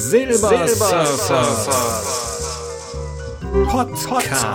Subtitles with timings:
[0.00, 1.44] Silbersurfer
[3.68, 4.46] Podcast.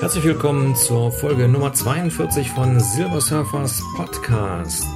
[0.00, 4.86] Herzlich willkommen zur Folge Nummer 42 von Silbersurfers Podcast.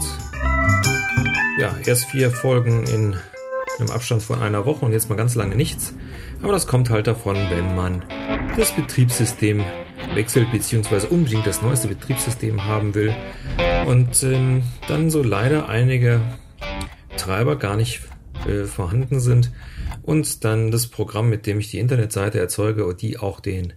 [1.59, 3.17] Ja, erst vier Folgen in
[3.79, 5.95] einem Abstand von einer Woche und jetzt mal ganz lange nichts.
[6.43, 8.04] Aber das kommt halt davon, wenn man
[8.59, 9.64] das Betriebssystem
[10.13, 13.14] wechselt, beziehungsweise unbedingt das neueste Betriebssystem haben will.
[13.86, 16.21] Und ähm, dann so leider einige
[17.17, 18.03] Treiber gar nicht
[18.46, 19.51] äh, vorhanden sind
[20.03, 23.75] und dann das Programm, mit dem ich die Internetseite erzeuge und die auch den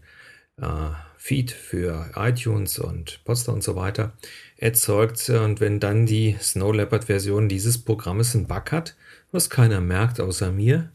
[0.62, 4.14] äh, Feed für iTunes und Poster und so weiter
[4.58, 5.28] erzeugt.
[5.30, 8.96] Und wenn dann die Snow Leopard Version dieses Programmes einen Bug hat,
[9.32, 10.92] was keiner merkt außer mir,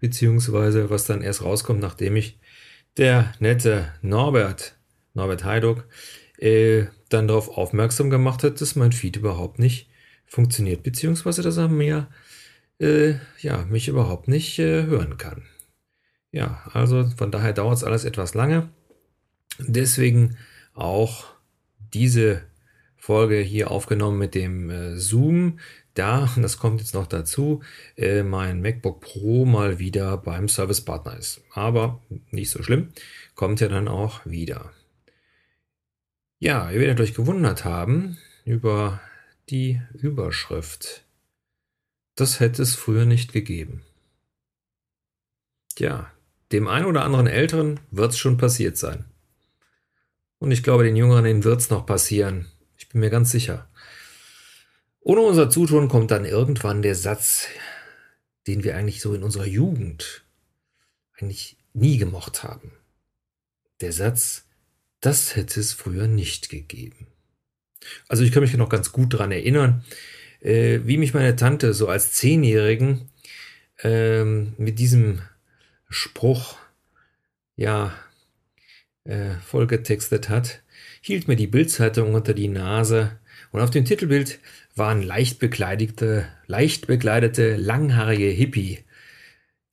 [0.00, 2.38] beziehungsweise was dann erst rauskommt, nachdem ich
[2.96, 4.76] der nette Norbert,
[5.14, 5.84] Norbert Heiduck,
[6.38, 9.88] äh, dann darauf aufmerksam gemacht hat, dass mein Feed überhaupt nicht
[10.26, 12.08] funktioniert, beziehungsweise dass er mir
[12.78, 15.42] äh, ja, mich überhaupt nicht äh, hören kann.
[16.30, 18.70] Ja, also von daher dauert es alles etwas lange.
[19.58, 20.36] Deswegen
[20.74, 21.26] auch
[21.92, 22.42] diese
[22.96, 25.60] Folge hier aufgenommen mit dem äh, Zoom.
[25.94, 27.62] Da, und das kommt jetzt noch dazu,
[27.96, 31.42] äh, mein MacBook Pro mal wieder beim Servicepartner ist.
[31.52, 32.88] Aber nicht so schlimm,
[33.34, 34.72] kommt ja dann auch wieder.
[36.40, 39.00] Ja, ihr werdet euch gewundert haben über
[39.50, 41.04] die Überschrift
[42.14, 43.82] das hätte es früher nicht gegeben.
[45.74, 46.10] Tja,
[46.52, 49.04] dem einen oder anderen Älteren wird es schon passiert sein.
[50.38, 52.46] Und ich glaube, den Jüngeren wird es noch passieren.
[52.76, 53.68] Ich bin mir ganz sicher.
[55.00, 57.48] Ohne unser Zutun kommt dann irgendwann der Satz,
[58.46, 60.24] den wir eigentlich so in unserer Jugend
[61.16, 62.72] eigentlich nie gemocht haben.
[63.80, 64.46] Der Satz,
[65.00, 67.06] das hätte es früher nicht gegeben.
[68.08, 69.84] Also ich kann mich noch ganz gut daran erinnern,
[70.44, 73.08] äh, wie mich meine Tante so als Zehnjährigen
[73.82, 75.22] ähm, mit diesem
[75.88, 76.56] Spruch
[77.56, 77.94] ja
[79.04, 80.62] äh, vollgetextet hat,
[81.00, 83.18] hielt mir die Bildzeitung unter die Nase
[83.50, 84.38] und auf dem Titelbild
[84.76, 88.80] waren leicht bekleidete, leicht bekleidete, langhaarige Hippie.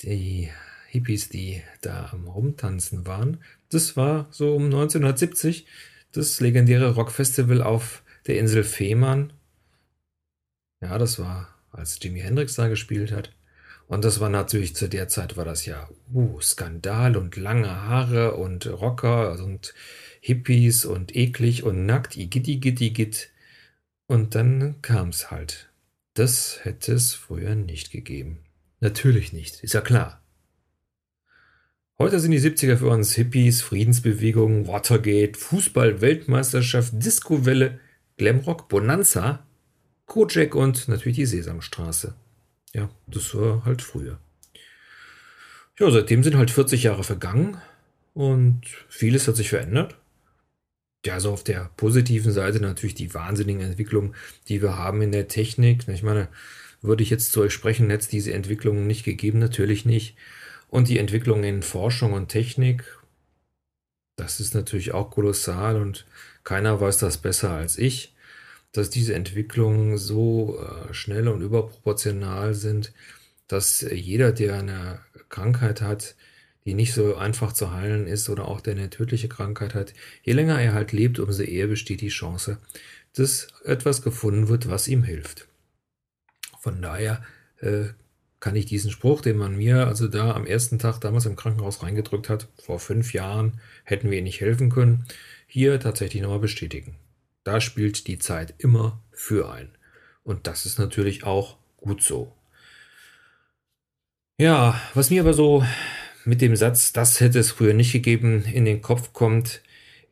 [0.04, 0.50] Die
[0.88, 3.40] Hippies, die da am Rumtanzen waren.
[3.70, 5.66] Das war so um 1970
[6.12, 9.32] das legendäre Rockfestival auf der Insel Fehmarn
[10.82, 13.32] ja, das war, als Jimi Hendrix da gespielt hat.
[13.88, 18.36] Und das war natürlich zu der Zeit war das ja uh, Skandal und lange Haare
[18.36, 19.74] und Rocker und
[20.22, 23.30] Hippies und eklig und nackt, igitti gitti git.
[24.08, 25.70] Und dann kam's halt.
[26.14, 28.40] Das hätte es früher nicht gegeben.
[28.80, 30.22] Natürlich nicht, ist ja klar.
[32.00, 37.80] Heute sind die 70er für uns Hippies, Friedensbewegung, Watergate, Fußball-Weltmeisterschaft, Discowelle,
[38.18, 39.46] Glamrock, Bonanza
[40.12, 42.14] Kojak und natürlich die Sesamstraße.
[42.74, 44.20] Ja, das war halt früher.
[45.80, 47.62] Ja, seitdem sind halt 40 Jahre vergangen
[48.14, 49.96] und vieles hat sich verändert.
[51.06, 54.14] Ja, so auf der positiven Seite natürlich die wahnsinnigen Entwicklungen,
[54.50, 55.88] die wir haben in der Technik.
[55.88, 56.28] Ich meine,
[56.82, 60.18] würde ich jetzt zu euch sprechen, hätte es diese Entwicklungen nicht gegeben, natürlich nicht.
[60.68, 62.84] Und die Entwicklung in Forschung und Technik,
[64.18, 66.06] das ist natürlich auch kolossal und
[66.44, 68.14] keiner weiß das besser als ich
[68.72, 72.94] dass diese Entwicklungen so äh, schnell und überproportional sind,
[73.48, 75.00] dass jeder, der eine
[75.30, 76.16] Krankheit hat,
[76.66, 79.94] die nicht so einfach zu heilen ist oder auch der eine tödliche Krankheit hat,
[80.24, 82.60] je länger er halt lebt, umso eher besteht die Chance,
[83.14, 85.48] dass etwas gefunden wird, was ihm hilft.
[86.60, 87.24] Von daher
[87.60, 87.86] äh,
[88.40, 91.84] kann ich diesen Spruch, den man mir also da am ersten Tag damals im Krankenhaus
[91.84, 95.06] reingedrückt hat, vor fünf Jahren hätten wir ihm nicht helfen können,
[95.48, 96.96] hier tatsächlich nochmal bestätigen.
[97.44, 99.70] Da spielt die Zeit immer für ein.
[100.24, 102.36] Und das ist natürlich auch gut so.
[104.38, 105.64] Ja, was mir aber so
[106.26, 109.62] mit dem Satz, das hätte es früher nicht gegeben, in den Kopf kommt,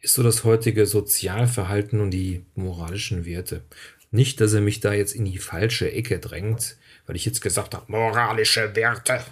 [0.02, 3.64] ist so das heutige Sozialverhalten und die moralischen Werte.
[4.12, 7.76] Nicht, dass er mich da jetzt in die falsche Ecke drängt, weil ich jetzt gesagt
[7.76, 9.24] habe, moralische Werte.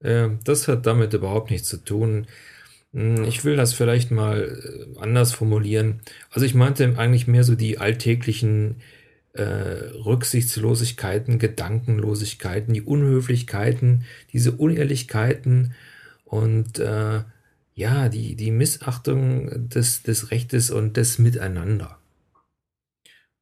[0.00, 2.26] Äh, das hat damit überhaupt nichts zu tun.
[2.94, 6.00] Hm, ich will das vielleicht mal äh, anders formulieren.
[6.30, 8.76] Also ich meinte eigentlich mehr so die alltäglichen
[9.34, 15.74] äh, Rücksichtslosigkeiten, Gedankenlosigkeiten, die Unhöflichkeiten, diese Unehrlichkeiten
[16.24, 17.24] und äh,
[17.74, 21.98] ja, die, die Missachtung des, des Rechtes und des Miteinander.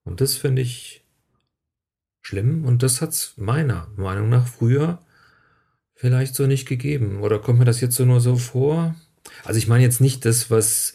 [0.04, 1.04] Und das finde ich
[2.22, 5.00] schlimm und das hat es meiner Meinung nach früher
[5.94, 7.20] vielleicht so nicht gegeben.
[7.20, 8.94] Oder kommt mir das jetzt so nur so vor?
[9.44, 10.94] Also ich meine jetzt nicht das, was,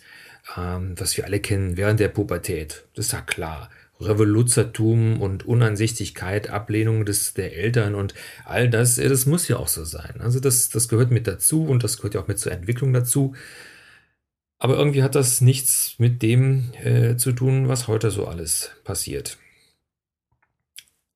[0.55, 2.85] ähm, was wir alle kennen während der Pubertät.
[2.95, 3.69] Das ist ja klar.
[3.99, 8.13] Revoluzertum und Uneinsichtigkeit, Ablehnung des, der Eltern und
[8.45, 10.15] all das, das muss ja auch so sein.
[10.19, 13.33] Also das, das gehört mit dazu und das gehört ja auch mit zur Entwicklung dazu.
[14.59, 19.37] Aber irgendwie hat das nichts mit dem äh, zu tun, was heute so alles passiert.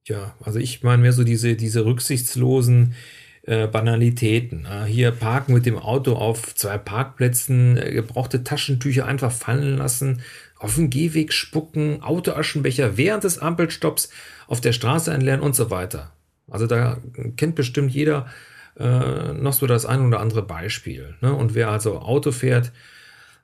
[0.08, 2.96] Ja, also ich meine mehr so diese, diese rücksichtslosen
[3.44, 4.66] äh, Banalitäten.
[4.66, 10.22] Äh, hier parken mit dem Auto auf zwei Parkplätzen, äh, gebrauchte Taschentücher einfach fallen lassen,
[10.60, 14.10] auf den Gehweg spucken, Autoaschenbecher während des Ampelstopps
[14.46, 16.12] auf der Straße entleeren und so weiter.
[16.52, 17.00] Also da
[17.36, 18.28] kennt bestimmt jeder
[18.74, 21.16] noch so das ein oder andere Beispiel.
[21.20, 21.36] Ne?
[21.36, 22.72] Und wer also Auto fährt,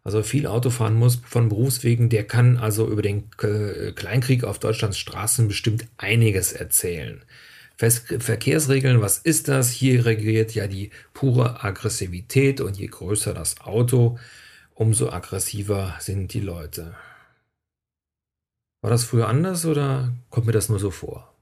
[0.04, 4.98] also viel Auto fahren muss von Berufswegen, der kann also über den Kleinkrieg auf Deutschlands
[4.98, 7.22] Straßen bestimmt einiges erzählen.
[7.78, 9.70] Verkehrsregeln, was ist das?
[9.70, 14.18] Hier regiert ja die pure Aggressivität und je größer das Auto,
[14.74, 16.96] umso aggressiver sind die Leute.
[18.82, 21.36] War das früher anders oder kommt mir das nur so vor?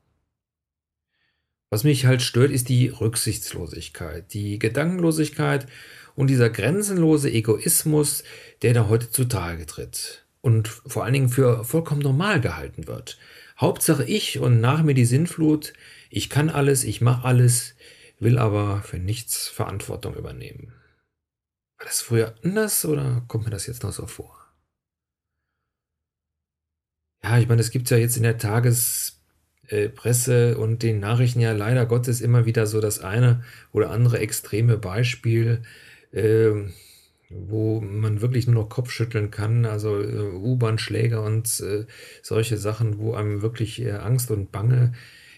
[1.70, 5.68] Was mich halt stört, ist die Rücksichtslosigkeit, die Gedankenlosigkeit
[6.16, 8.24] und dieser grenzenlose Egoismus,
[8.62, 13.18] der da heute zutage tritt und vor allen Dingen für vollkommen normal gehalten wird.
[13.58, 15.74] Hauptsache ich und nach mir die Sinnflut,
[16.16, 17.76] ich kann alles, ich mache alles,
[18.20, 20.72] will aber für nichts Verantwortung übernehmen.
[21.78, 24.34] War das früher anders oder kommt mir das jetzt noch so vor?
[27.22, 31.86] Ja, ich meine, es gibt ja jetzt in der Tagespresse und den Nachrichten ja leider
[31.86, 35.64] Gottes immer wieder so das eine oder andere extreme Beispiel,
[36.14, 36.52] äh,
[37.30, 41.86] wo man wirklich nur noch Kopfschütteln kann, also äh, U-Bahn-Schläger und äh,
[42.22, 44.94] solche Sachen, wo einem wirklich äh, Angst und Bange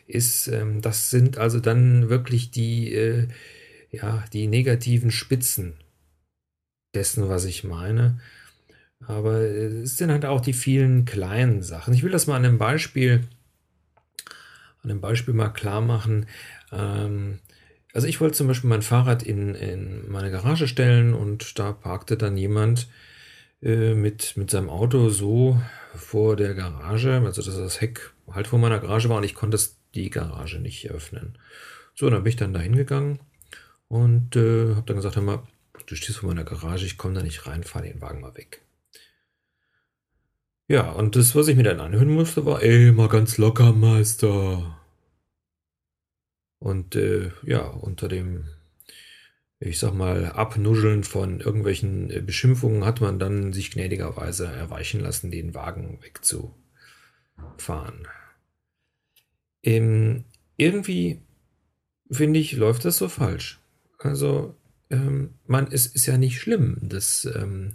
[0.07, 0.47] ist.
[0.47, 3.27] Ähm, das sind also dann wirklich die, äh,
[3.91, 5.73] ja, die negativen Spitzen
[6.93, 8.19] dessen, was ich meine.
[9.05, 11.93] Aber es sind halt auch die vielen kleinen Sachen.
[11.93, 13.23] Ich will das mal an einem Beispiel,
[14.83, 16.25] an einem Beispiel mal klar machen.
[16.71, 17.39] Ähm,
[17.93, 22.17] also ich wollte zum Beispiel mein Fahrrad in, in meine Garage stellen und da parkte
[22.17, 22.87] dann jemand
[23.61, 25.59] äh, mit, mit seinem Auto so
[25.95, 29.57] vor der Garage, also dass das Heck halt vor meiner Garage war und ich konnte
[29.97, 31.37] die Garage nicht öffnen.
[31.95, 33.19] So, dann bin ich dann da hingegangen
[33.87, 35.47] und äh, habe dann gesagt, hör mal,
[35.87, 38.61] du stehst vor meiner Garage, ich komme da nicht rein, fahr den Wagen mal weg.
[40.69, 44.77] Ja, und das, was ich mir dann anhören musste, war, ey, mal ganz locker, Meister.
[46.59, 48.49] Und äh, ja, unter dem,
[49.59, 55.31] ich sag mal, Abnuscheln von irgendwelchen äh, Beschimpfungen hat man dann sich gnädigerweise erweichen lassen,
[55.31, 58.07] den Wagen wegzufahren.
[59.67, 60.23] Ähm,
[60.55, 61.19] irgendwie,
[62.09, 63.59] finde ich, läuft das so falsch.
[63.99, 64.55] Also,
[64.89, 67.73] ähm, man, es ist ja nicht schlimm, dass ähm,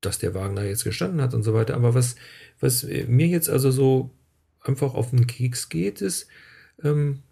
[0.00, 1.74] dass der Wagen da jetzt gestanden hat und so weiter.
[1.74, 2.16] Aber was,
[2.58, 4.10] was mir jetzt also so
[4.60, 6.28] einfach auf den Keks geht, ist,
[6.82, 7.22] ähm,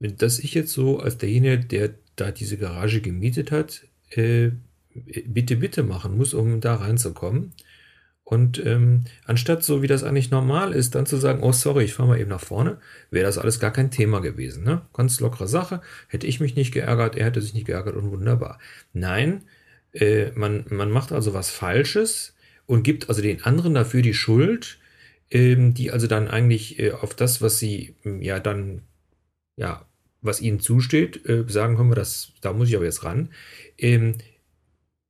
[0.00, 4.50] dass ich jetzt so als derjenige, der da diese Garage gemietet hat, äh,
[5.26, 7.52] bitte, bitte machen muss, um da reinzukommen.
[8.28, 11.94] Und ähm, anstatt so wie das eigentlich normal ist, dann zu sagen, oh sorry, ich
[11.94, 12.76] fahre mal eben nach vorne,
[13.10, 14.64] wäre das alles gar kein Thema gewesen.
[14.64, 14.82] Ne?
[14.92, 18.58] Ganz lockere Sache, hätte ich mich nicht geärgert, er hätte sich nicht geärgert und wunderbar.
[18.92, 19.44] Nein,
[19.94, 22.34] äh, man, man macht also was Falsches
[22.66, 24.78] und gibt also den anderen dafür die Schuld,
[25.30, 28.82] ähm, die also dann eigentlich äh, auf das, was sie hm, ja dann,
[29.56, 29.86] ja,
[30.20, 33.30] was ihnen zusteht, äh, sagen können wir, das, da muss ich aber jetzt ran,
[33.78, 34.16] ähm,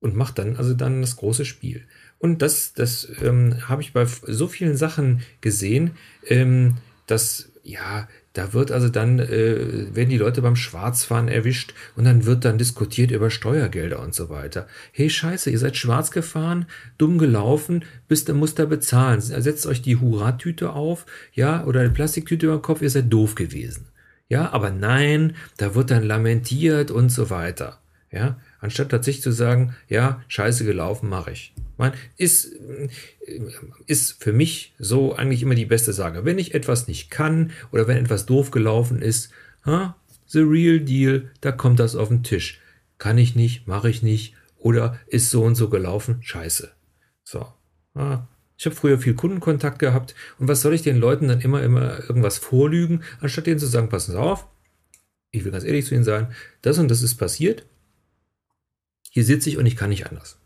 [0.01, 1.85] und macht dann also dann das große Spiel.
[2.19, 5.93] Und das, das ähm, habe ich bei so vielen Sachen gesehen,
[6.27, 12.05] ähm, dass ja, da wird also dann, äh, werden die Leute beim Schwarzfahren erwischt und
[12.05, 14.67] dann wird dann diskutiert über Steuergelder und so weiter.
[14.93, 19.21] Hey, scheiße, ihr seid schwarz gefahren, dumm gelaufen, bis dann muss da bezahlen.
[19.21, 23.35] Setzt euch die Hurra-Tüte auf, ja, oder eine Plastiktüte über den Kopf, ihr seid doof
[23.35, 23.89] gewesen.
[24.29, 27.81] Ja, aber nein, da wird dann lamentiert und so weiter.
[28.11, 31.55] Ja, anstatt tatsächlich zu sagen, ja, scheiße gelaufen, mache ich.
[31.77, 32.53] Man ist,
[33.87, 36.25] ist für mich so eigentlich immer die beste Sage.
[36.25, 39.31] Wenn ich etwas nicht kann oder wenn etwas doof gelaufen ist,
[39.65, 39.97] ha,
[40.27, 42.61] the real deal, da kommt das auf den Tisch.
[42.99, 46.73] Kann ich nicht, mache ich nicht oder ist so und so gelaufen, scheiße.
[47.23, 47.47] So.
[47.95, 48.29] Ha.
[48.57, 52.01] Ich habe früher viel Kundenkontakt gehabt und was soll ich den Leuten dann immer, immer
[52.01, 54.49] irgendwas vorlügen, anstatt denen zu sagen, passen Sie auf,
[55.31, 57.67] ich will ganz ehrlich zu Ihnen sein, das und das ist passiert,
[59.19, 60.39] hier sitze ich und ich kann nicht anders.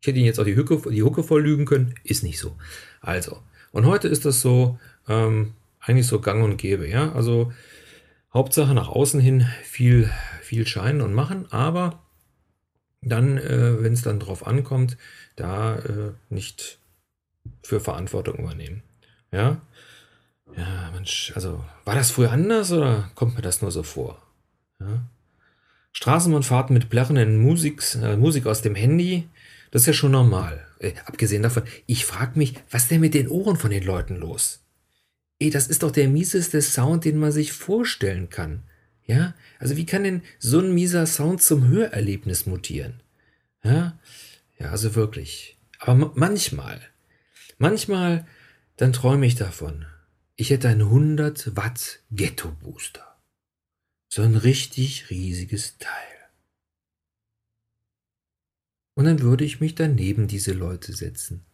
[0.00, 2.56] Ich hätte ihn jetzt auch die Hucke, die Hucke voll lügen können, ist nicht so.
[3.00, 3.40] Also,
[3.70, 7.12] und heute ist das so, ähm, eigentlich so gang und gäbe, ja.
[7.12, 7.52] Also,
[8.34, 10.10] Hauptsache nach außen hin viel,
[10.42, 12.02] viel scheinen und machen, aber
[13.00, 14.96] dann, äh, wenn es dann drauf ankommt,
[15.36, 16.78] da äh, nicht
[17.62, 18.82] für Verantwortung übernehmen.
[19.30, 19.60] Ja?
[20.56, 24.20] Ja, Mensch, also war das früher anders oder kommt mir das nur so vor?
[24.80, 25.04] Ja?
[25.92, 29.28] Straßenbahnfahrten mit plärrenden Musik, äh, Musik aus dem Handy,
[29.70, 30.66] das ist ja schon normal.
[30.78, 34.60] Äh, abgesehen davon, ich frage mich, was denn mit den Ohren von den Leuten los?
[35.38, 38.62] Ey, das ist doch der mieseste Sound, den man sich vorstellen kann.
[39.06, 43.00] Ja, also wie kann denn so ein mieser Sound zum Hörerlebnis mutieren?
[43.64, 43.98] Ja,
[44.58, 45.56] ja, also wirklich.
[45.78, 46.80] Aber manchmal,
[47.58, 48.26] manchmal,
[48.76, 49.86] dann träume ich davon.
[50.36, 53.09] Ich hätte einen 100 Watt Ghetto Booster.
[54.12, 55.92] So ein richtig riesiges Teil.
[58.94, 61.46] Und dann würde ich mich daneben diese Leute setzen,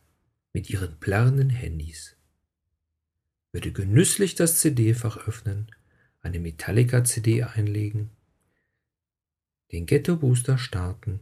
[0.55, 2.17] mit ihren plärrenden Handys,
[3.53, 5.71] würde genüsslich das CD-Fach öffnen,
[6.23, 8.09] eine Metallica-CD einlegen,
[9.71, 11.21] den Ghetto Booster starten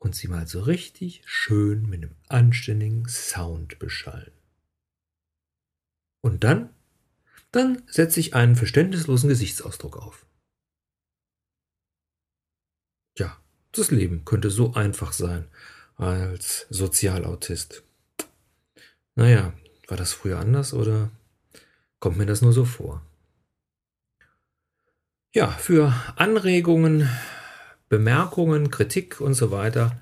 [0.00, 4.32] und sie mal so richtig schön mit einem anständigen Sound beschallen.
[6.20, 6.70] Und dann,
[7.56, 10.26] dann setze ich einen verständnislosen Gesichtsausdruck auf.
[13.18, 13.36] Ja,
[13.72, 15.48] das Leben könnte so einfach sein
[15.96, 17.82] als Sozialautist.
[19.14, 19.54] Naja,
[19.88, 21.10] war das früher anders oder
[21.98, 23.02] kommt mir das nur so vor?
[25.34, 27.08] Ja, für Anregungen,
[27.88, 30.00] Bemerkungen, Kritik und so weiter,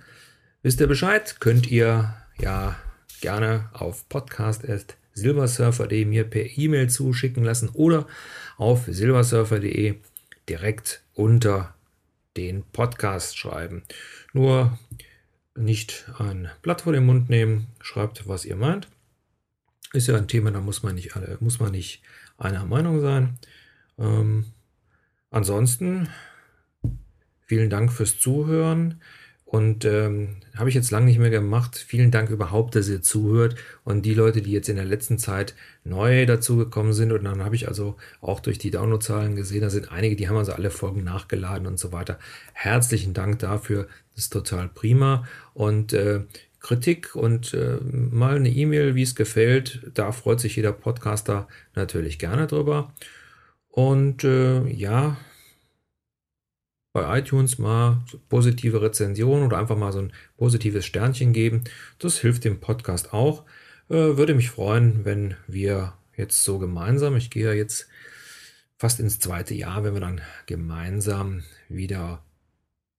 [0.63, 2.77] wisst ihr Bescheid, könnt ihr ja
[3.21, 4.09] gerne auf
[5.15, 8.07] podcast.silversurfer.de mir per E-Mail zuschicken lassen oder
[8.57, 9.97] auf silversurfer.de
[10.49, 11.75] direkt unter
[12.37, 13.83] den Podcast schreiben.
[14.33, 14.79] Nur
[15.55, 18.89] nicht ein Blatt vor den Mund nehmen, schreibt, was ihr meint.
[19.93, 22.03] Ist ja ein Thema, da muss man nicht, muss man nicht
[22.37, 23.39] einer Meinung sein.
[23.99, 24.47] Ähm,
[25.31, 26.09] ansonsten
[27.47, 29.01] Vielen Dank fürs Zuhören.
[29.55, 31.77] Und ähm, habe ich jetzt lange nicht mehr gemacht.
[31.77, 33.55] Vielen Dank überhaupt, dass ihr zuhört.
[33.85, 37.13] Und die Leute, die jetzt in der letzten Zeit neu dazugekommen sind.
[37.13, 40.39] Und dann habe ich also auch durch die Downloadzahlen gesehen, da sind einige, die haben
[40.39, 42.19] also alle Folgen nachgeladen und so weiter.
[42.53, 43.87] Herzlichen Dank dafür.
[44.17, 45.25] Das ist total prima.
[45.53, 46.23] Und äh,
[46.59, 49.89] Kritik und äh, mal eine E-Mail, wie es gefällt.
[49.95, 51.47] Da freut sich jeder Podcaster
[51.77, 52.93] natürlich gerne drüber.
[53.69, 55.17] Und äh, ja,
[56.95, 61.65] bei iTunes mal positive Rezension oder einfach mal so ein positives Sternchen geben.
[61.99, 63.43] Das hilft dem Podcast auch.
[63.91, 67.89] Äh, würde mich freuen, wenn wir jetzt so gemeinsam, ich gehe ja jetzt
[68.79, 72.23] fast ins zweite Jahr, wenn wir dann gemeinsam wieder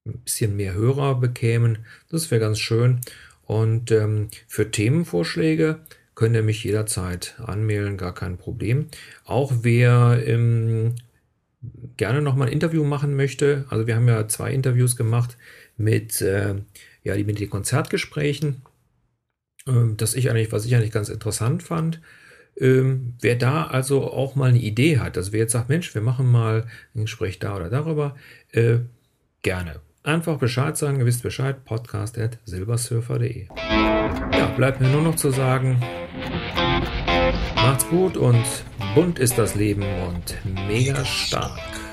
[0.05, 1.85] ein bisschen mehr Hörer bekämen.
[2.09, 2.99] Das wäre ganz schön.
[3.43, 5.79] Und ähm, für Themenvorschläge
[6.15, 8.89] könnt ihr mich jederzeit anmelden, gar kein Problem.
[9.23, 10.95] Auch wer im
[11.97, 15.37] gerne noch mal ein Interview machen möchte, also wir haben ja zwei Interviews gemacht
[15.77, 16.55] mit, äh,
[17.03, 18.61] ja, mit den Konzertgesprächen,
[19.67, 22.01] ähm, das ich eigentlich, was ich eigentlich ganz interessant fand.
[22.57, 26.01] Ähm, wer da also auch mal eine Idee hat, also wer jetzt sagt, Mensch, wir
[26.01, 28.15] machen mal ein Gespräch da oder darüber,
[28.51, 28.77] äh,
[29.41, 29.81] gerne.
[30.03, 33.47] Einfach Bescheid sagen, ihr wisst Bescheid, podcast at silbersurfer.de.
[33.57, 35.81] Ja, bleibt mir nur noch zu sagen,
[37.55, 38.45] macht's gut und
[38.95, 40.37] bunt ist das Leben und
[40.67, 41.84] mega stark.